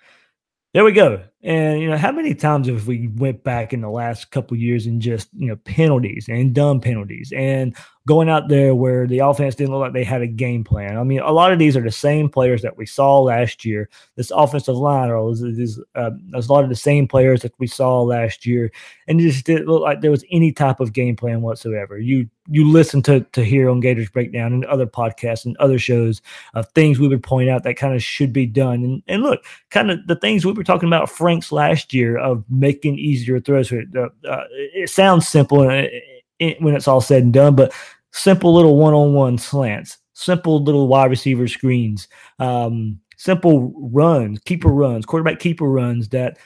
[0.74, 1.24] There we go.
[1.42, 4.86] And you know, how many times have we went back in the last couple years
[4.86, 7.76] and just you know penalties and dumb penalties and
[8.10, 10.98] going out there where the offense didn't look like they had a game plan.
[10.98, 13.88] I mean, a lot of these are the same players that we saw last year.
[14.16, 18.02] This offensive line, or is uh, a lot of the same players that we saw
[18.02, 18.72] last year,
[19.08, 22.00] and it just didn't look like there was any type of game plan whatsoever.
[22.00, 26.20] You you listen to to hear on Gators Breakdown and other podcasts and other shows
[26.56, 28.84] of things we would point out that kind of should be done.
[28.84, 31.12] And and look, kind of the things we were talking about
[31.52, 33.72] Last year of making easier throws.
[33.72, 37.74] Uh, uh, it sounds simple when it's all said and done, but
[38.12, 42.08] simple little one-on-one slants, simple little wide receiver screens,
[42.40, 46.38] um, simple runs, keeper runs, quarterback keeper runs that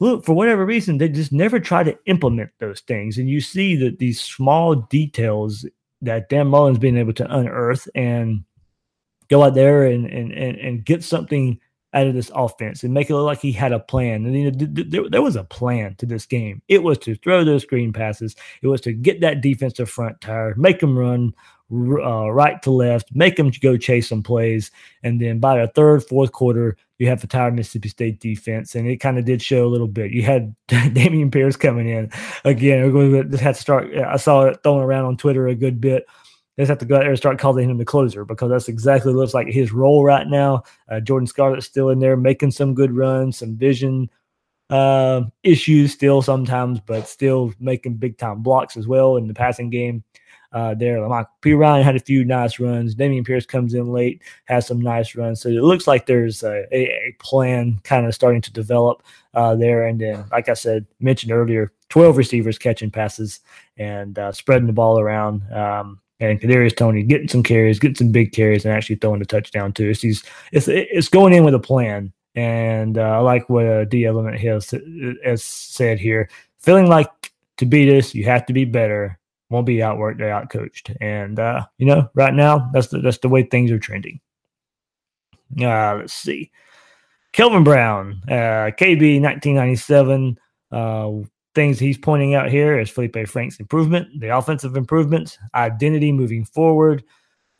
[0.00, 3.18] look, for whatever reason, they just never try to implement those things.
[3.18, 5.64] And you see that these small details
[6.00, 8.44] that Dan Mullen's been able to unearth and
[9.28, 11.60] go out there and and and, and get something
[11.94, 14.24] out of this offense and make it look like he had a plan.
[14.24, 16.62] And you know, th- th- there was a plan to this game.
[16.68, 18.34] It was to throw those screen passes.
[18.62, 21.34] It was to get that defensive front tire, make them run
[21.72, 24.70] uh, right to left, make them go chase some plays,
[25.02, 28.86] and then by the third, fourth quarter, you have the tired Mississippi State defense, and
[28.86, 30.12] it kind of did show a little bit.
[30.12, 32.10] You had Dameon Pierce coming in
[32.44, 32.92] again.
[32.92, 33.92] We had to start.
[33.94, 36.06] I saw it thrown around on Twitter a good bit.
[36.56, 38.68] They just have to go out there and start calling him the closer because that's
[38.68, 40.64] exactly looks like his role right now.
[40.88, 44.10] Uh, Jordan Scarlett's still in there making some good runs, some vision
[44.68, 49.70] uh, issues still sometimes, but still making big time blocks as well in the passing
[49.70, 50.04] game
[50.52, 51.06] uh, there.
[51.06, 52.94] Like Ryan had a few nice runs.
[52.94, 55.40] Dameon Pierce comes in late, has some nice runs.
[55.40, 59.02] So it looks like there's a, a, a plan kind of starting to develop
[59.34, 59.86] uh, there.
[59.86, 63.40] And then, like I said, mentioned earlier, 12 receivers catching passes
[63.76, 65.50] and uh, spreading the ball around.
[65.52, 69.26] Um, and Kadarius Toney getting some carries, getting some big carries, and actually throwing a
[69.26, 69.90] touchdown too.
[69.90, 72.12] It's it's, it's going in with a plan.
[72.34, 74.72] And uh, I like what uh, D Element has,
[75.22, 76.30] has said here.
[76.60, 79.18] Feeling like to beat us, you have to be better
[79.52, 80.96] won't be outworked or outcoached.
[81.00, 84.20] And uh, you know, right now that's the that's the way things are trending.
[85.60, 86.50] Uh, let's see.
[87.32, 90.38] Kelvin Brown, uh, KB 1997.
[90.70, 91.10] Uh,
[91.54, 97.04] things he's pointing out here is Felipe Frank's improvement, the offensive improvements, identity moving forward,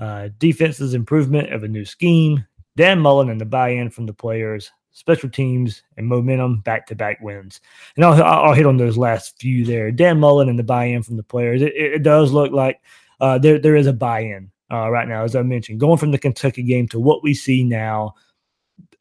[0.00, 2.44] uh, defense's improvement of a new scheme,
[2.76, 7.20] Dan Mullen and the buy-in from the players, special teams, and momentum back to back
[7.20, 7.60] wins.
[7.96, 9.90] And I'll, I'll hit on those last few there.
[9.90, 11.62] Dan Mullen and the buy in from the players.
[11.62, 12.80] It, it does look like
[13.20, 16.12] uh, there, there is a buy in uh, right now, as I mentioned, going from
[16.12, 18.14] the Kentucky game to what we see now.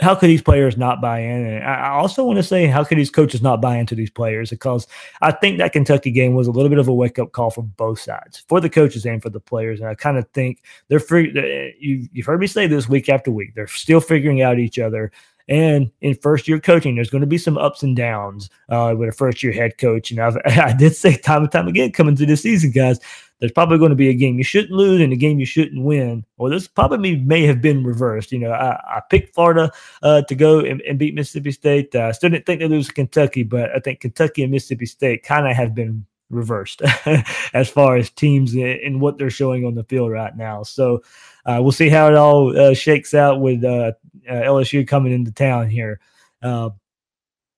[0.02, 1.46] How could these players not buy in?
[1.46, 4.50] And I also want to say, how could these coaches not buy into these players?
[4.50, 4.88] Because
[5.22, 7.62] I think that Kentucky game was a little bit of a wake up call for
[7.62, 9.80] both sides, for the coaches and for the players.
[9.80, 11.32] And I kind of think they're free.
[11.80, 13.54] You, you've heard me say this week after week.
[13.56, 15.12] They're still figuring out each other.
[15.48, 19.10] And in first year coaching, there's going to be some ups and downs uh, with
[19.10, 20.10] a first year head coach.
[20.10, 23.00] And I've, I did say time and time again coming through this season, guys,
[23.42, 25.84] there's probably going to be a game you shouldn't lose and a game you shouldn't
[25.84, 26.24] win.
[26.38, 28.32] Well, this probably may have been reversed.
[28.32, 29.72] You know, I, I picked Florida
[30.04, 31.96] uh, to go and, and, beat Mississippi State.
[31.96, 35.24] I uh, still didn't think they lose Kentucky, but I think Kentucky and Mississippi State
[35.24, 36.84] kind of have been reversed
[37.54, 40.62] as far as teams and what they're showing on the field right now.
[40.62, 41.02] So
[41.48, 43.94] uh, we'll see how it all uh, shakes out with uh,
[44.30, 46.00] uh LSU coming into town here.
[46.42, 46.76] But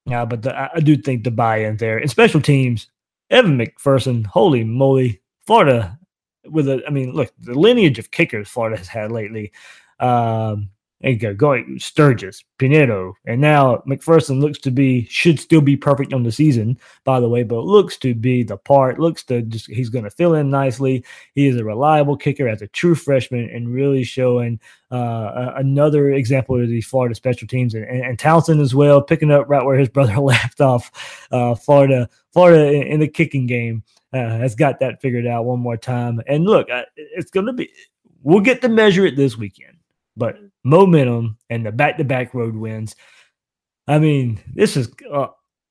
[0.06, 2.88] the, I do think the buy-in there and special teams.
[3.30, 6.00] Evan McPherson, holy moly, Florida
[6.46, 6.84] with a.
[6.88, 9.52] I mean, look, the lineage of kickers Florida has had lately.
[10.00, 10.70] Um,
[11.04, 16.24] and go Sturgis, Pineiro, and now McPherson looks to be should still be perfect on
[16.24, 19.00] the season, by the way, but looks to be the part.
[19.00, 21.04] Looks to just he's going to fill in nicely.
[21.36, 24.62] He is a reliable kicker as a true freshman, and really showing
[24.92, 29.32] uh, another example of the Florida special teams, and, and, and, Townsend as well, picking
[29.32, 31.28] up right where his brother left off.
[31.32, 35.60] Uh, Florida, Florida in, in, the kicking game uh, has got that figured out one
[35.60, 36.22] more time.
[36.28, 37.70] And look, it's going to be.
[38.22, 39.74] We'll get to measure it this weekend
[40.16, 42.96] but momentum and the back to back road wins.
[43.88, 45.28] I mean, this is uh,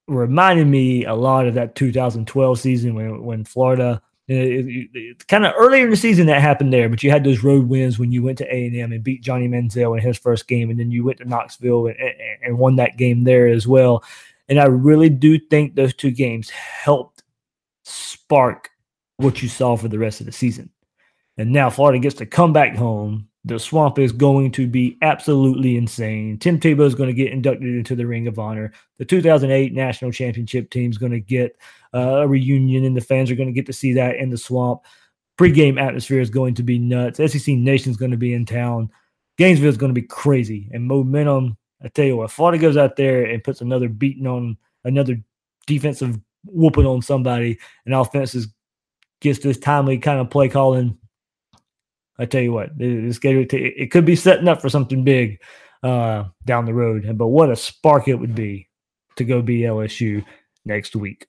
[0.07, 5.91] reminding me a lot of that 2012 season when, when Florida, kind of earlier in
[5.91, 8.55] the season that happened there, but you had those road wins when you went to
[8.55, 11.89] A&M and beat Johnny Manziel in his first game, and then you went to Knoxville
[11.89, 11.97] and,
[12.45, 14.05] and won that game there as well.
[14.49, 17.23] And I really do think those two games helped
[17.85, 18.71] spark
[19.17, 20.71] what you saw for the rest of the season.
[21.39, 25.77] And now Florida gets to come back home the swamp is going to be absolutely
[25.77, 26.39] insane.
[26.39, 28.73] Tim Tebow is going to get inducted into the Ring of Honor.
[28.99, 31.57] The 2008 national championship team is going to get
[31.93, 34.39] uh, a reunion, and the fans are going to get to see that in the
[34.39, 34.83] swamp.
[35.37, 37.17] Pre-game atmosphere is going to be nuts.
[37.19, 38.91] SEC Nation is going to be in town.
[39.39, 42.97] Gainesville is going to be crazy, and momentum I tell you what, Florida goes out
[42.97, 45.21] there and puts another beating on another
[45.67, 48.49] defensive whooping on somebody, and offenses
[49.21, 50.99] gets this timely kind of play calling.
[52.23, 55.41] I tell you what, this game it could be setting up for something big
[55.83, 57.19] uh, down the road.
[57.19, 58.69] But what a spark it would be
[59.17, 60.25] to go be LSU
[60.65, 61.27] next week.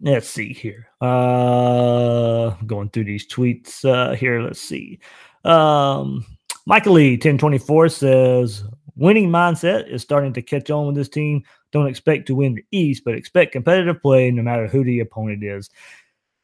[0.00, 0.88] Let's see here.
[1.00, 4.42] Uh, going through these tweets uh, here.
[4.42, 4.98] Let's see.
[5.44, 6.26] Um,
[6.66, 8.64] Michael Lee, 1024 says,
[8.96, 11.44] winning mindset is starting to catch on with this team.
[11.70, 15.44] Don't expect to win the East, but expect competitive play no matter who the opponent
[15.44, 15.70] is.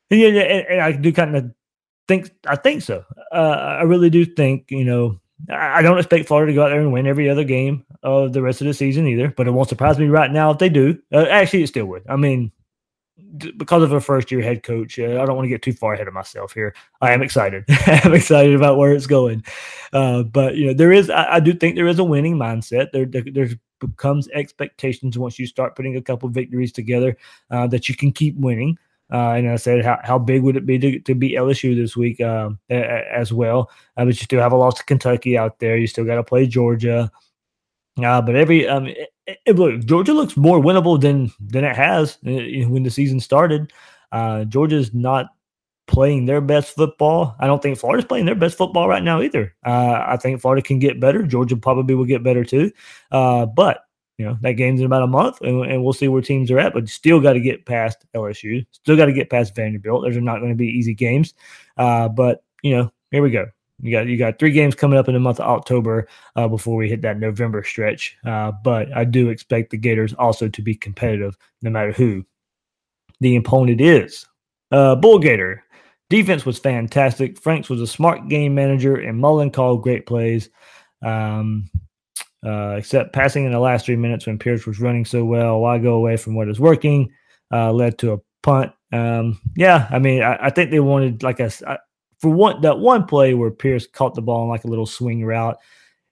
[0.09, 1.53] And, and, and I do kind of
[2.11, 3.05] think, I think so.
[3.33, 6.81] Uh, I really do think, you know, I don't expect Florida to go out there
[6.81, 9.69] and win every other game of the rest of the season either, but it won't
[9.69, 11.01] surprise me right now if they do.
[11.13, 12.03] Uh, actually, it still would.
[12.09, 12.51] I mean,
[13.57, 15.95] because of a first year head coach, uh, I don't want to get too far
[15.95, 16.75] ahead of myself here.
[17.01, 17.65] I am excited.
[17.87, 19.45] I'm excited about where it's going.
[19.93, 21.11] Uh, but you know, there is.
[21.11, 22.91] I, I, do think there is a winning mindset.
[22.93, 27.17] There, there, there becomes expectations once you start putting a couple victories together
[27.51, 28.79] uh, that you can keep winning.
[29.13, 31.97] Uh, and I said, how, how big would it be to, to beat LSU this
[31.97, 33.71] week uh, as well?
[33.97, 35.77] Uh, but you still have a loss to Kentucky out there.
[35.77, 37.11] You still got to play Georgia.
[38.03, 39.11] Uh, but every um, it,
[39.47, 43.73] it, look, Georgia looks more winnable than than it has uh, when the season started.
[44.13, 45.31] Uh, Georgia's not
[45.87, 47.35] playing their best football.
[47.41, 49.55] I don't think Florida's playing their best football right now either.
[49.67, 51.25] Uh, I think Florida can get better.
[51.25, 52.71] Georgia probably will get better too.
[53.11, 53.85] Uh, but
[54.21, 56.59] you know that game's in about a month, and, and we'll see where teams are
[56.59, 56.75] at.
[56.75, 58.67] But still got to get past LSU.
[58.71, 60.03] Still got to get past Vanderbilt.
[60.05, 61.33] Those are not going to be easy games.
[61.79, 63.47] Uh, but you know, here we go.
[63.81, 66.07] You got you got three games coming up in the month of October
[66.37, 68.15] uh, before we hit that November stretch.
[68.23, 72.23] Uh, but I do expect the Gators also to be competitive, no matter who
[73.21, 74.27] the opponent is.
[74.71, 75.65] Uh, Bull Gator
[76.11, 77.39] defense was fantastic.
[77.39, 80.51] Franks was a smart game manager, and Mullen called great plays.
[81.01, 81.71] Um,
[82.45, 85.61] uh, except passing in the last three minutes when Pierce was running so well.
[85.61, 87.13] Why go away from what is working?
[87.53, 88.73] Uh, led to a punt.
[88.93, 91.51] Um, yeah, I mean, I, I, think they wanted like a
[92.19, 95.25] for one that one play where Pierce caught the ball in like a little swing
[95.25, 95.59] route.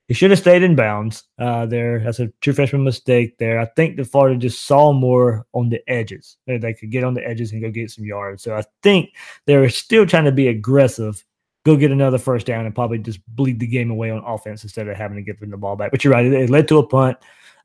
[0.07, 2.01] He should have stayed in bounds uh, there.
[2.01, 3.61] That's a true freshman mistake there.
[3.61, 6.39] I think the Florida just saw more on the edges.
[6.47, 8.43] They could get on the edges and go get some yards.
[8.43, 9.11] So I think
[9.45, 11.23] they were still trying to be aggressive
[11.69, 14.89] go get another first down and probably just bleed the game away on offense instead
[14.89, 15.91] of having to give them the ball back.
[15.91, 17.19] But you're right; it, led to a punt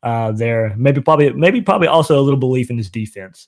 [0.04, 0.74] uh, there.
[0.78, 3.48] Maybe probably maybe probably also a little belief in his defense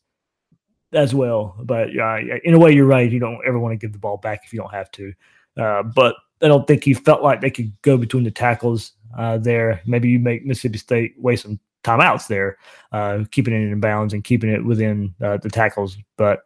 [0.93, 1.55] as well.
[1.63, 3.11] But uh, in a way, you're right.
[3.11, 5.13] You don't ever want to give the ball back if you don't have to.
[5.57, 9.37] Uh, but I don't think he felt like they could go between the tackles uh,
[9.37, 9.81] there.
[9.85, 12.57] Maybe you make Mississippi State waste some timeouts there,
[12.91, 15.97] uh, keeping it in bounds and keeping it within uh, the tackles.
[16.17, 16.41] But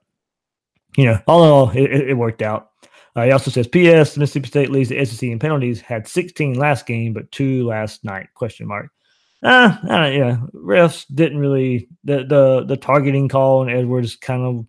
[0.98, 2.72] you know, all in all, it, it worked out.
[3.15, 4.17] Uh, he also says, P.S.
[4.17, 5.82] Mississippi State leads the SEC in penalties.
[5.82, 8.28] Had 16 last game, but two last night?
[8.36, 8.91] Question mark.
[9.41, 14.65] Uh, yeah, refs didn't really the the the targeting call on Edwards kind of.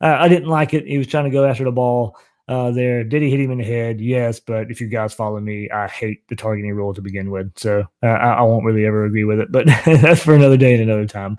[0.00, 0.86] Uh, I didn't like it.
[0.86, 2.16] He was trying to go after the ball
[2.48, 3.04] uh, there.
[3.04, 4.00] Did he hit him in the head?
[4.00, 7.52] Yes, but if you guys follow me, I hate the targeting rule to begin with,
[7.56, 9.52] so uh, I, I, won't really ever agree with it.
[9.52, 11.36] But that's for another day and another time.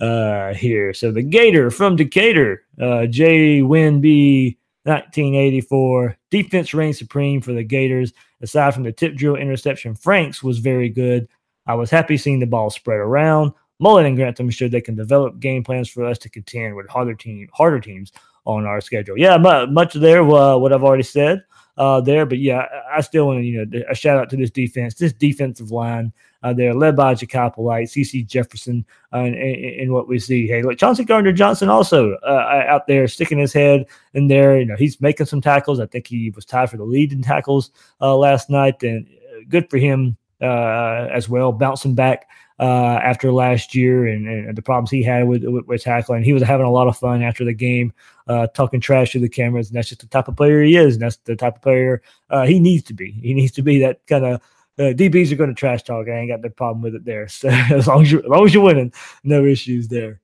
[0.00, 6.16] Uh, here, so the Gator from Decatur, uh, J Win B 1984.
[6.30, 8.12] Defense reigned supreme for the Gators.
[8.40, 11.28] Aside from the tip drill interception, Franks was very good.
[11.66, 13.52] I was happy seeing the ball spread around.
[13.80, 17.14] Mullen and Grantham showed they can develop game plans for us to contend with harder
[17.14, 18.12] team, harder teams
[18.44, 19.18] on our schedule.
[19.18, 21.44] Yeah, much there uh, what I've already said
[21.76, 24.50] uh, there, but yeah, I still want to you know a shout out to this
[24.50, 26.12] defense, this defensive line
[26.44, 30.46] uh, led by Jachai Polite, CeCe Jefferson, uh, and, and, what we see.
[30.46, 34.58] Hey, look, Chauncey Gardner Johnson also uh, out there sticking his head in there.
[34.58, 35.80] You know, he's making some tackles.
[35.80, 39.44] I think he was tied for the lead in tackles uh, last night, and uh,
[39.48, 42.28] good for him uh, as well, bouncing back.
[42.60, 46.22] Uh, after last year and, and, the problems he had with, with, with, tackling.
[46.22, 47.92] He was having a lot of fun after the game,
[48.28, 49.68] uh, talking trash to the cameras.
[49.68, 50.94] And that's just the type of player he is.
[50.94, 53.10] And that's the type of player uh, he needs to be.
[53.10, 54.40] He needs to be that kind of
[54.78, 56.08] uh, DBs are going to trash talk.
[56.08, 57.28] I ain't got no problem with it there.
[57.28, 60.20] So as long as you as long as you're winning, no issues there.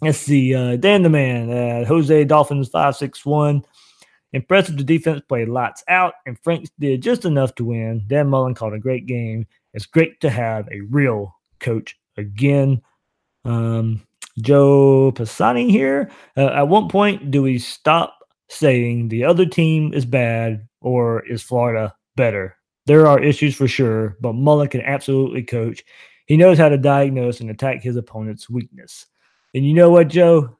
[0.00, 0.54] Let's see.
[0.54, 3.64] Uh, Dan the man, uh, Jose Dolphins five six one.
[4.32, 4.76] Impressive.
[4.76, 8.04] The defense played lots out, and Franks did just enough to win.
[8.06, 9.46] Dan Mullen called a great game.
[9.74, 12.82] It's great to have a real coach again.
[13.44, 14.02] Um,
[14.40, 16.10] Joe Pisani here.
[16.36, 21.42] Uh, at one point, do we stop saying the other team is bad or is
[21.42, 22.56] Florida better?
[22.86, 25.84] There are issues for sure, but Mullen can absolutely coach.
[26.26, 29.06] He knows how to diagnose and attack his opponent's weakness.
[29.54, 30.56] And you know what, Joe?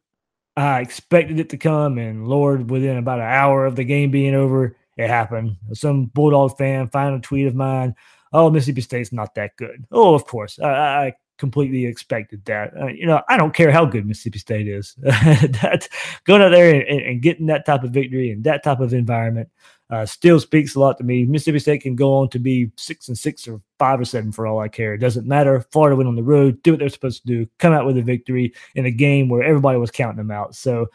[0.56, 4.34] I expected it to come, and Lord, within about an hour of the game being
[4.34, 5.56] over, it happened.
[5.72, 7.94] Some Bulldog fan found a tweet of mine
[8.32, 9.84] oh, Mississippi State's not that good.
[9.90, 12.76] Oh, of course, I, I completely expected that.
[12.76, 14.94] Uh, you know, I don't care how good Mississippi State is.
[15.02, 15.88] that
[16.24, 19.48] going out there and, and, getting that type of victory and that type of environment
[19.90, 21.24] uh, still speaks a lot to me.
[21.24, 24.46] Mississippi State can go on to be six and six or five or seven for
[24.46, 24.92] all I care.
[24.92, 25.64] It doesn't matter.
[25.72, 28.02] Florida went on the road, do what they're supposed to do, come out with a
[28.02, 30.54] victory in a game where everybody was counting them out.
[30.54, 30.88] So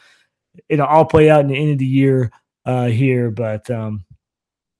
[0.69, 2.31] it'll all play out in the end of the year
[2.65, 4.05] uh, here, but um,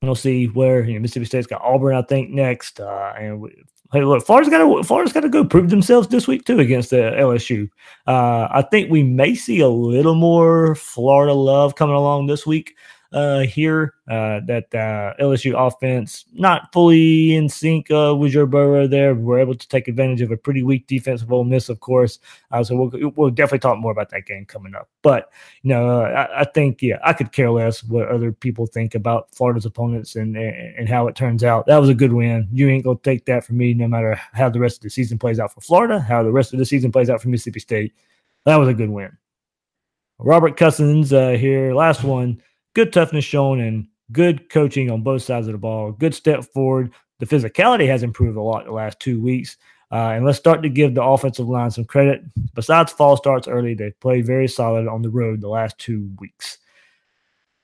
[0.07, 3.63] we'll see where you know Mississippi State's got Auburn, I think, next, uh, and we,
[3.91, 6.89] hey, look, Florida's got to Florida's got to go prove themselves this week too against
[6.89, 7.69] the LSU.
[8.07, 12.75] Uh, I think we may see a little more Florida love coming along this week
[13.13, 13.93] uh, here.
[14.09, 19.15] Uh, that uh, LSU offense not fully in sync uh, with Joe Burrow there.
[19.15, 22.19] We're able to take advantage of a pretty weak defensive Ole Miss, of course.
[22.51, 24.89] Uh, so we'll, we'll definitely talk more about that game coming up.
[25.03, 25.29] But
[25.61, 28.93] you know, uh, I, I, think yeah, I could care less what other people think
[28.93, 31.65] about Florida's opponents and, and, and how it turns out.
[31.67, 32.49] That was a good win.
[32.51, 35.17] You ain't gonna take that from me, no matter how the rest of the season
[35.17, 37.93] plays out for Florida, how the rest of the season plays out for Mississippi State.
[38.45, 39.17] That was a good win.
[40.19, 42.41] Robert Cousins uh, here, last one
[42.73, 45.91] good toughness shown and good coaching on both sides of the ball.
[45.91, 46.91] Good step forward.
[47.19, 49.57] The physicality has improved a lot the last two weeks.
[49.91, 52.23] Uh, and let's start to give the offensive line some credit.
[52.55, 56.57] Besides fall starts early, they played very solid on the road the last two weeks.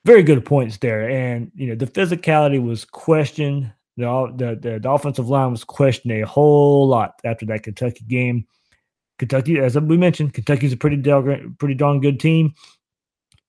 [0.04, 1.10] Very good points there.
[1.10, 3.72] And, you know, the physicality was questioned.
[3.96, 8.46] The, the, the, offensive line was questioned a whole lot after that Kentucky game.
[9.18, 12.54] Kentucky, as we mentioned, Kentucky's a pretty darn, pretty darn good team.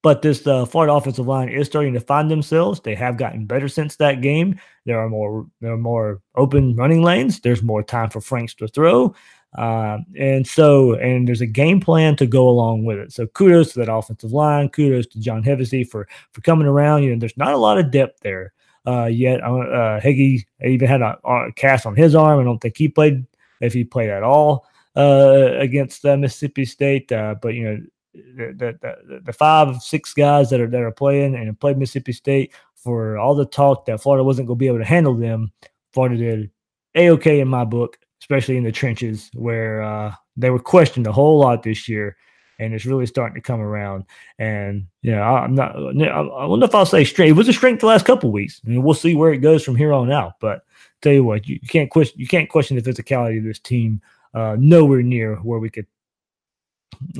[0.03, 2.79] But this uh, Florida offensive line is starting to find themselves.
[2.79, 4.59] They have gotten better since that game.
[4.85, 7.39] There are more there are more open running lanes.
[7.39, 9.13] There's more time for Franks to throw.
[9.57, 13.11] Uh, and so, and there's a game plan to go along with it.
[13.11, 14.69] So, kudos to that offensive line.
[14.69, 17.03] Kudos to John Hevesy for for coming around.
[17.03, 18.53] You know, there's not a lot of depth there
[18.87, 19.43] uh, yet.
[19.43, 22.39] Uh, uh Heggie even had a, a, cast on his arm.
[22.39, 23.25] I don't think he played
[23.59, 27.11] if he played at all uh, against uh, Mississippi State.
[27.11, 27.77] Uh, but you know,
[28.13, 32.53] the, the, the five six guys that are that are playing and played Mississippi State
[32.75, 35.51] for all the talk that Florida wasn't going to be able to handle them.
[35.93, 36.51] Florida did
[36.95, 41.11] a okay in my book, especially in the trenches where uh, they were questioned a
[41.11, 42.17] whole lot this year,
[42.59, 44.05] and it's really starting to come around.
[44.39, 45.75] And you know, I, am not.
[45.75, 47.31] I don't if I'll say strength.
[47.31, 49.75] It was a strength the last couple weeks, and we'll see where it goes from
[49.75, 50.33] here on out.
[50.39, 50.63] But
[51.01, 54.01] tell you what, you, you can't question you can't question the physicality of this team.
[54.33, 55.85] Uh, nowhere near where we could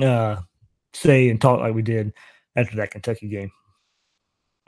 [0.00, 0.40] uh,
[0.94, 2.12] say and talk like we did
[2.56, 3.50] after that Kentucky game.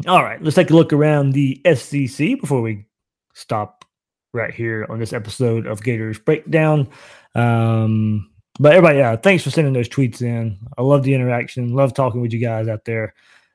[0.06, 2.86] All right, let's take a look around the SEC before we
[3.34, 3.84] stop
[4.32, 6.88] right here on this episode of Gators Breakdown.
[7.34, 10.58] Um, but everybody, yeah, thanks for sending those tweets in.
[10.76, 13.14] I love the interaction, love talking with you guys out there.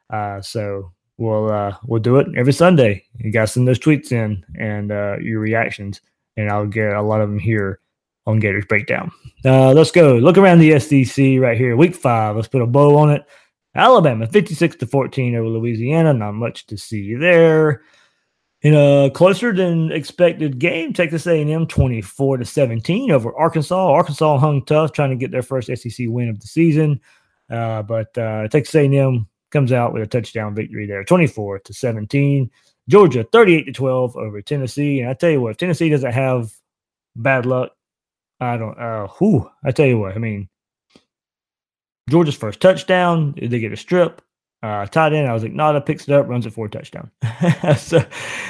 [0.09, 3.05] Uh, so we'll uh, we'll do it every Sunday.
[3.17, 6.01] You guys send those tweets in and uh, your reactions,
[6.37, 7.79] and I'll get a lot of them here
[8.29, 9.11] on Gators Breakdown.
[9.43, 10.17] Uh, let's go.
[10.17, 11.75] Look around the SEC right here.
[11.75, 12.35] Week five.
[12.35, 13.25] Let's put a bow on it.
[13.75, 16.13] Alabama 56 to 14 over Louisiana.
[16.13, 17.81] Not much to see there.
[18.61, 23.91] In a closer than expected game, Texas A&M 24 to 17 over Arkansas.
[23.91, 26.99] Arkansas hung tough, trying to get their first SEC win of the season,
[27.49, 32.51] uh, but uh, Texas A&M comes out with a touchdown victory there, 24 to 17.
[32.89, 34.99] Georgia 38 to 12 over Tennessee.
[34.99, 36.51] And I tell you what, Tennessee doesn't have
[37.15, 37.71] bad luck,
[38.39, 38.77] I don't.
[38.79, 39.49] Uh, who?
[39.63, 40.15] I tell you what.
[40.15, 40.49] I mean,
[42.09, 43.35] Georgia's first touchdown.
[43.37, 44.21] They get a strip.
[44.61, 47.09] Uh, tight end, I was like, Nada picks it up, runs it for a touchdown.
[47.77, 48.03] so,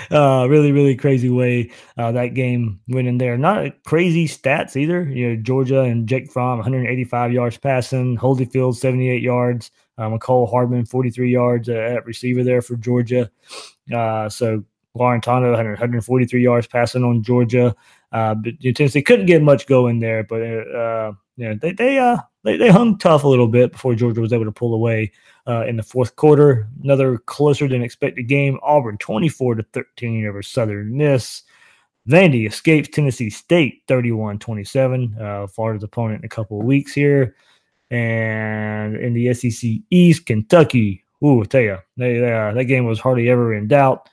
[0.09, 3.37] uh, really, really crazy way uh, that game went in there.
[3.37, 5.03] Not crazy stats either.
[5.03, 9.69] You know, Georgia and Jake Fromm, 185 yards passing, Holyfield, 78 yards,
[9.99, 13.29] Mecole Hardman, 43 yards uh, at receiver there for Georgia.
[13.93, 14.63] Uh, so,
[14.97, 17.75] Guarantano, 143 yards passing on Georgia.
[18.11, 22.17] Uh, but Tennessee couldn't get much going there, but uh, you know, they they uh
[22.43, 25.11] they, they hung tough a little bit before Georgia was able to pull away
[25.47, 26.67] uh, in the fourth quarter.
[26.83, 28.59] Another closer than expected game.
[28.63, 31.43] Auburn 24 to 13 over Southern Miss.
[32.07, 37.35] Vandy escapes Tennessee State 31 27, uh, Florida's opponent in a couple of weeks here.
[37.91, 42.99] And in the SEC East, Kentucky, ooh, I tell you, they, uh, that game was
[42.99, 44.09] hardly ever in doubt.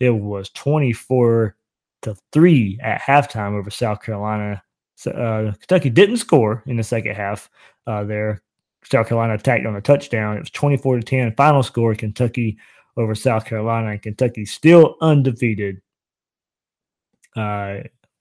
[0.00, 1.56] It was 24
[2.02, 4.62] to three at halftime over South Carolina.
[4.96, 7.50] So, uh, Kentucky didn't score in the second half
[7.86, 8.42] uh, there.
[8.84, 10.36] South Carolina attacked on a touchdown.
[10.36, 11.34] It was 24 to 10.
[11.36, 12.58] Final score Kentucky
[12.96, 13.90] over South Carolina.
[13.90, 15.80] And Kentucky still undefeated
[17.36, 17.78] uh,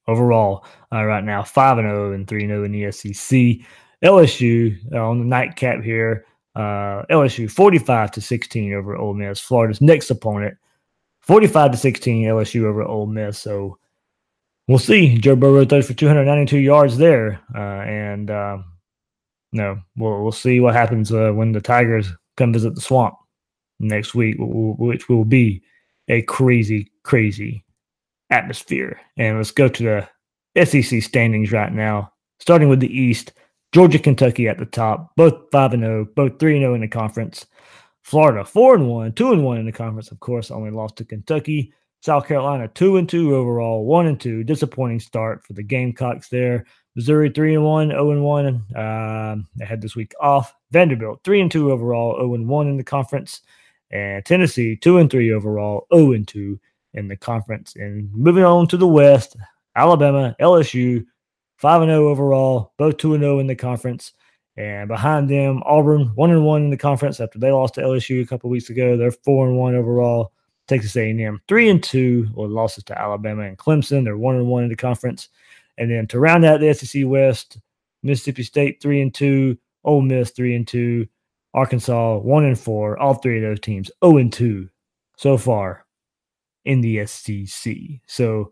[0.08, 3.66] overall uh, right now 5 and 0 and 3 0 in the SEC.
[4.04, 6.26] LSU uh, on the nightcap here.
[6.56, 10.58] Uh, LSU 45 to 16 over Ole Miss, Florida's next opponent.
[11.28, 13.38] 45 to 16 LSU over Ole Miss.
[13.38, 13.78] So
[14.68, 15.18] we'll see.
[15.18, 18.58] Joe Burrow throws for 292 yards there, uh, and uh,
[19.52, 23.16] no, we'll we'll see what happens uh, when the Tigers come visit the Swamp
[23.80, 25.62] next week, which will be
[26.08, 27.66] a crazy, crazy
[28.30, 29.00] atmosphere.
[29.18, 30.08] And let's go to
[30.56, 33.34] the SEC standings right now, starting with the East.
[33.74, 36.88] Georgia, Kentucky at the top, both 5 and 0, both 3 and 0 in the
[36.88, 37.46] conference.
[38.08, 41.03] Florida 4 and 1, 2 and 1 in the conference, of course, only lost to
[41.03, 41.74] Kentucky.
[41.99, 44.45] South Carolina 2 and 2 overall, 1 and 2.
[44.45, 46.66] Disappointing start for the Gamecocks there.
[46.95, 48.47] Missouri 3 and one, zero and 1.
[48.78, 50.55] Um, they had this week off.
[50.72, 53.41] Vanderbilt 3 and 2 overall, 0 and 1 in the conference.
[53.91, 56.58] And Tennessee 2 and 3 overall, 0 and 2
[56.93, 57.76] in the conference.
[57.76, 59.36] And moving on to the West,
[59.76, 61.05] Alabama, LSU
[61.58, 64.14] 5 and 0 overall, both 2 and 0 in the conference.
[64.58, 68.24] And behind them, Auburn, 1 and 1 in the conference after they lost to LSU
[68.24, 68.97] a couple weeks ago.
[68.97, 70.34] They're 4 and 1 overall.
[70.68, 74.03] Texas A&M 3 and 2 or losses to Alabama and Clemson.
[74.03, 75.30] They're 1 and 1 in the conference.
[75.78, 77.60] And then to round out the SEC West,
[78.03, 81.08] Mississippi State 3 and 2, Ole Miss 3 and 2,
[81.53, 82.99] Arkansas 1 and 4.
[82.99, 84.68] All three of those teams 0 and 2
[85.18, 85.86] so far
[86.66, 87.76] in the SEC.
[88.08, 88.51] So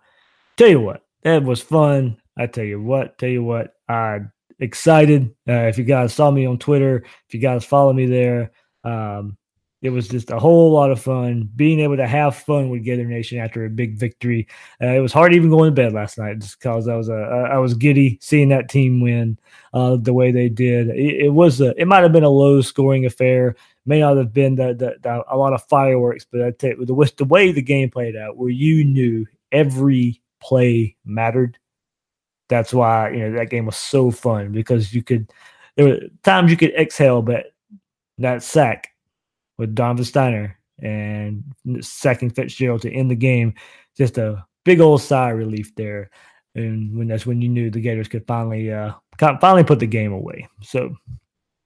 [0.58, 2.18] tell you what, that was fun.
[2.38, 5.34] I tell you what, tell you what, I'm excited.
[5.48, 8.52] Uh, if you guys saw me on Twitter, if you guys follow me there,
[8.84, 9.38] um,
[9.82, 13.06] it was just a whole lot of fun being able to have fun with Gator
[13.06, 14.48] Nation after a big victory.
[14.82, 17.14] Uh, it was hard even going to bed last night just because I was uh,
[17.14, 19.38] I was giddy seeing that team win
[19.74, 20.90] uh, the way they did.
[20.90, 24.34] It, it was a, it might have been a low scoring affair, may not have
[24.34, 27.52] been the, the, the, a lot of fireworks, but I tell you, the, the way
[27.52, 31.60] the game played out, where you knew every play mattered.
[32.50, 35.32] That's why you know that game was so fun because you could
[35.76, 37.48] there were times you could exhale, but
[38.18, 38.90] that sack
[39.58, 41.44] with Donovan Stiner and
[41.82, 43.54] sacking Fitzgerald to end the game,
[43.98, 46.10] just a big old sigh of relief there.
[46.56, 50.14] And when that's when you knew the Gators could finally uh, finally put the game
[50.14, 50.48] away.
[50.62, 50.96] So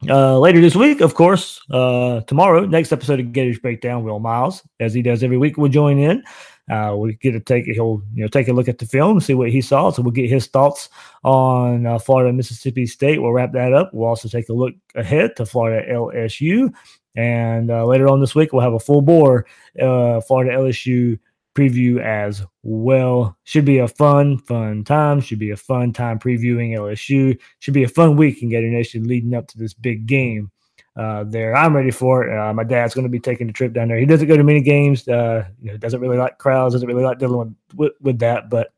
[0.07, 4.63] uh, later this week, of course, uh, tomorrow, next episode of Gators Breakdown, Will Miles,
[4.79, 6.23] as he does every week, will join in.
[6.69, 9.33] Uh, we get to take he'll you know take a look at the film see
[9.33, 9.89] what he saw.
[9.89, 10.89] So we'll get his thoughts
[11.23, 13.21] on uh, Florida Mississippi State.
[13.21, 13.91] We'll wrap that up.
[13.93, 16.73] We'll also take a look ahead to Florida LSU,
[17.15, 19.45] and uh, later on this week we'll have a full bore
[19.81, 21.19] uh, Florida LSU
[21.55, 23.35] preview as well.
[23.43, 25.19] Should be a fun, fun time.
[25.19, 27.39] Should be a fun time previewing LSU.
[27.59, 30.51] Should be a fun week in Gator Nation leading up to this big game
[30.95, 31.55] uh, there.
[31.55, 32.37] I'm ready for it.
[32.37, 33.97] Uh, my dad's going to be taking the trip down there.
[33.97, 35.07] He doesn't go to many games.
[35.07, 36.73] Uh, you know, doesn't really like crowds.
[36.73, 38.49] Doesn't really like dealing with, with, that.
[38.49, 38.73] But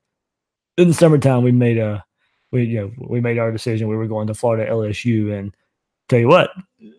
[0.78, 2.04] in the summertime, we made a
[2.52, 3.88] we you know we made our decision.
[3.88, 5.56] We were going to Florida LSU, and
[6.12, 6.52] tell you what,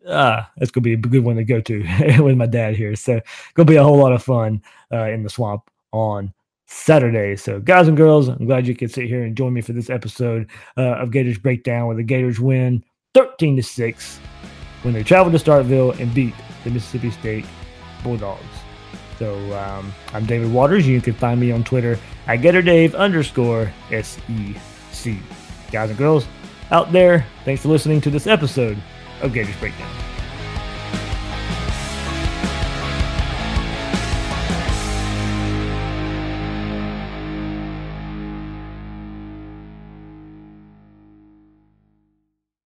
[0.08, 1.82] uh, that's going to be a good one to go to
[2.22, 2.96] with my dad here.
[2.96, 3.20] So
[3.54, 6.32] going to be a whole lot of fun uh, in the swamp on
[6.66, 7.36] Saturday.
[7.36, 9.90] So, guys and girls, I'm glad you could sit here and join me for this
[9.90, 12.82] episode uh, of Gators Breakdown, where the Gators win
[13.14, 14.18] 13 to six
[14.82, 17.46] when they traveled to Starkville and beat the Mississippi State
[18.02, 18.42] Bulldogs.
[19.18, 20.86] So um, I'm David Waters.
[20.86, 25.14] You can find me on Twitter at GatorDave underscore SEC.
[25.70, 26.26] Guys and girls
[26.70, 28.76] out there, thanks for listening to this episode
[29.20, 30.11] of Gators Breakdown.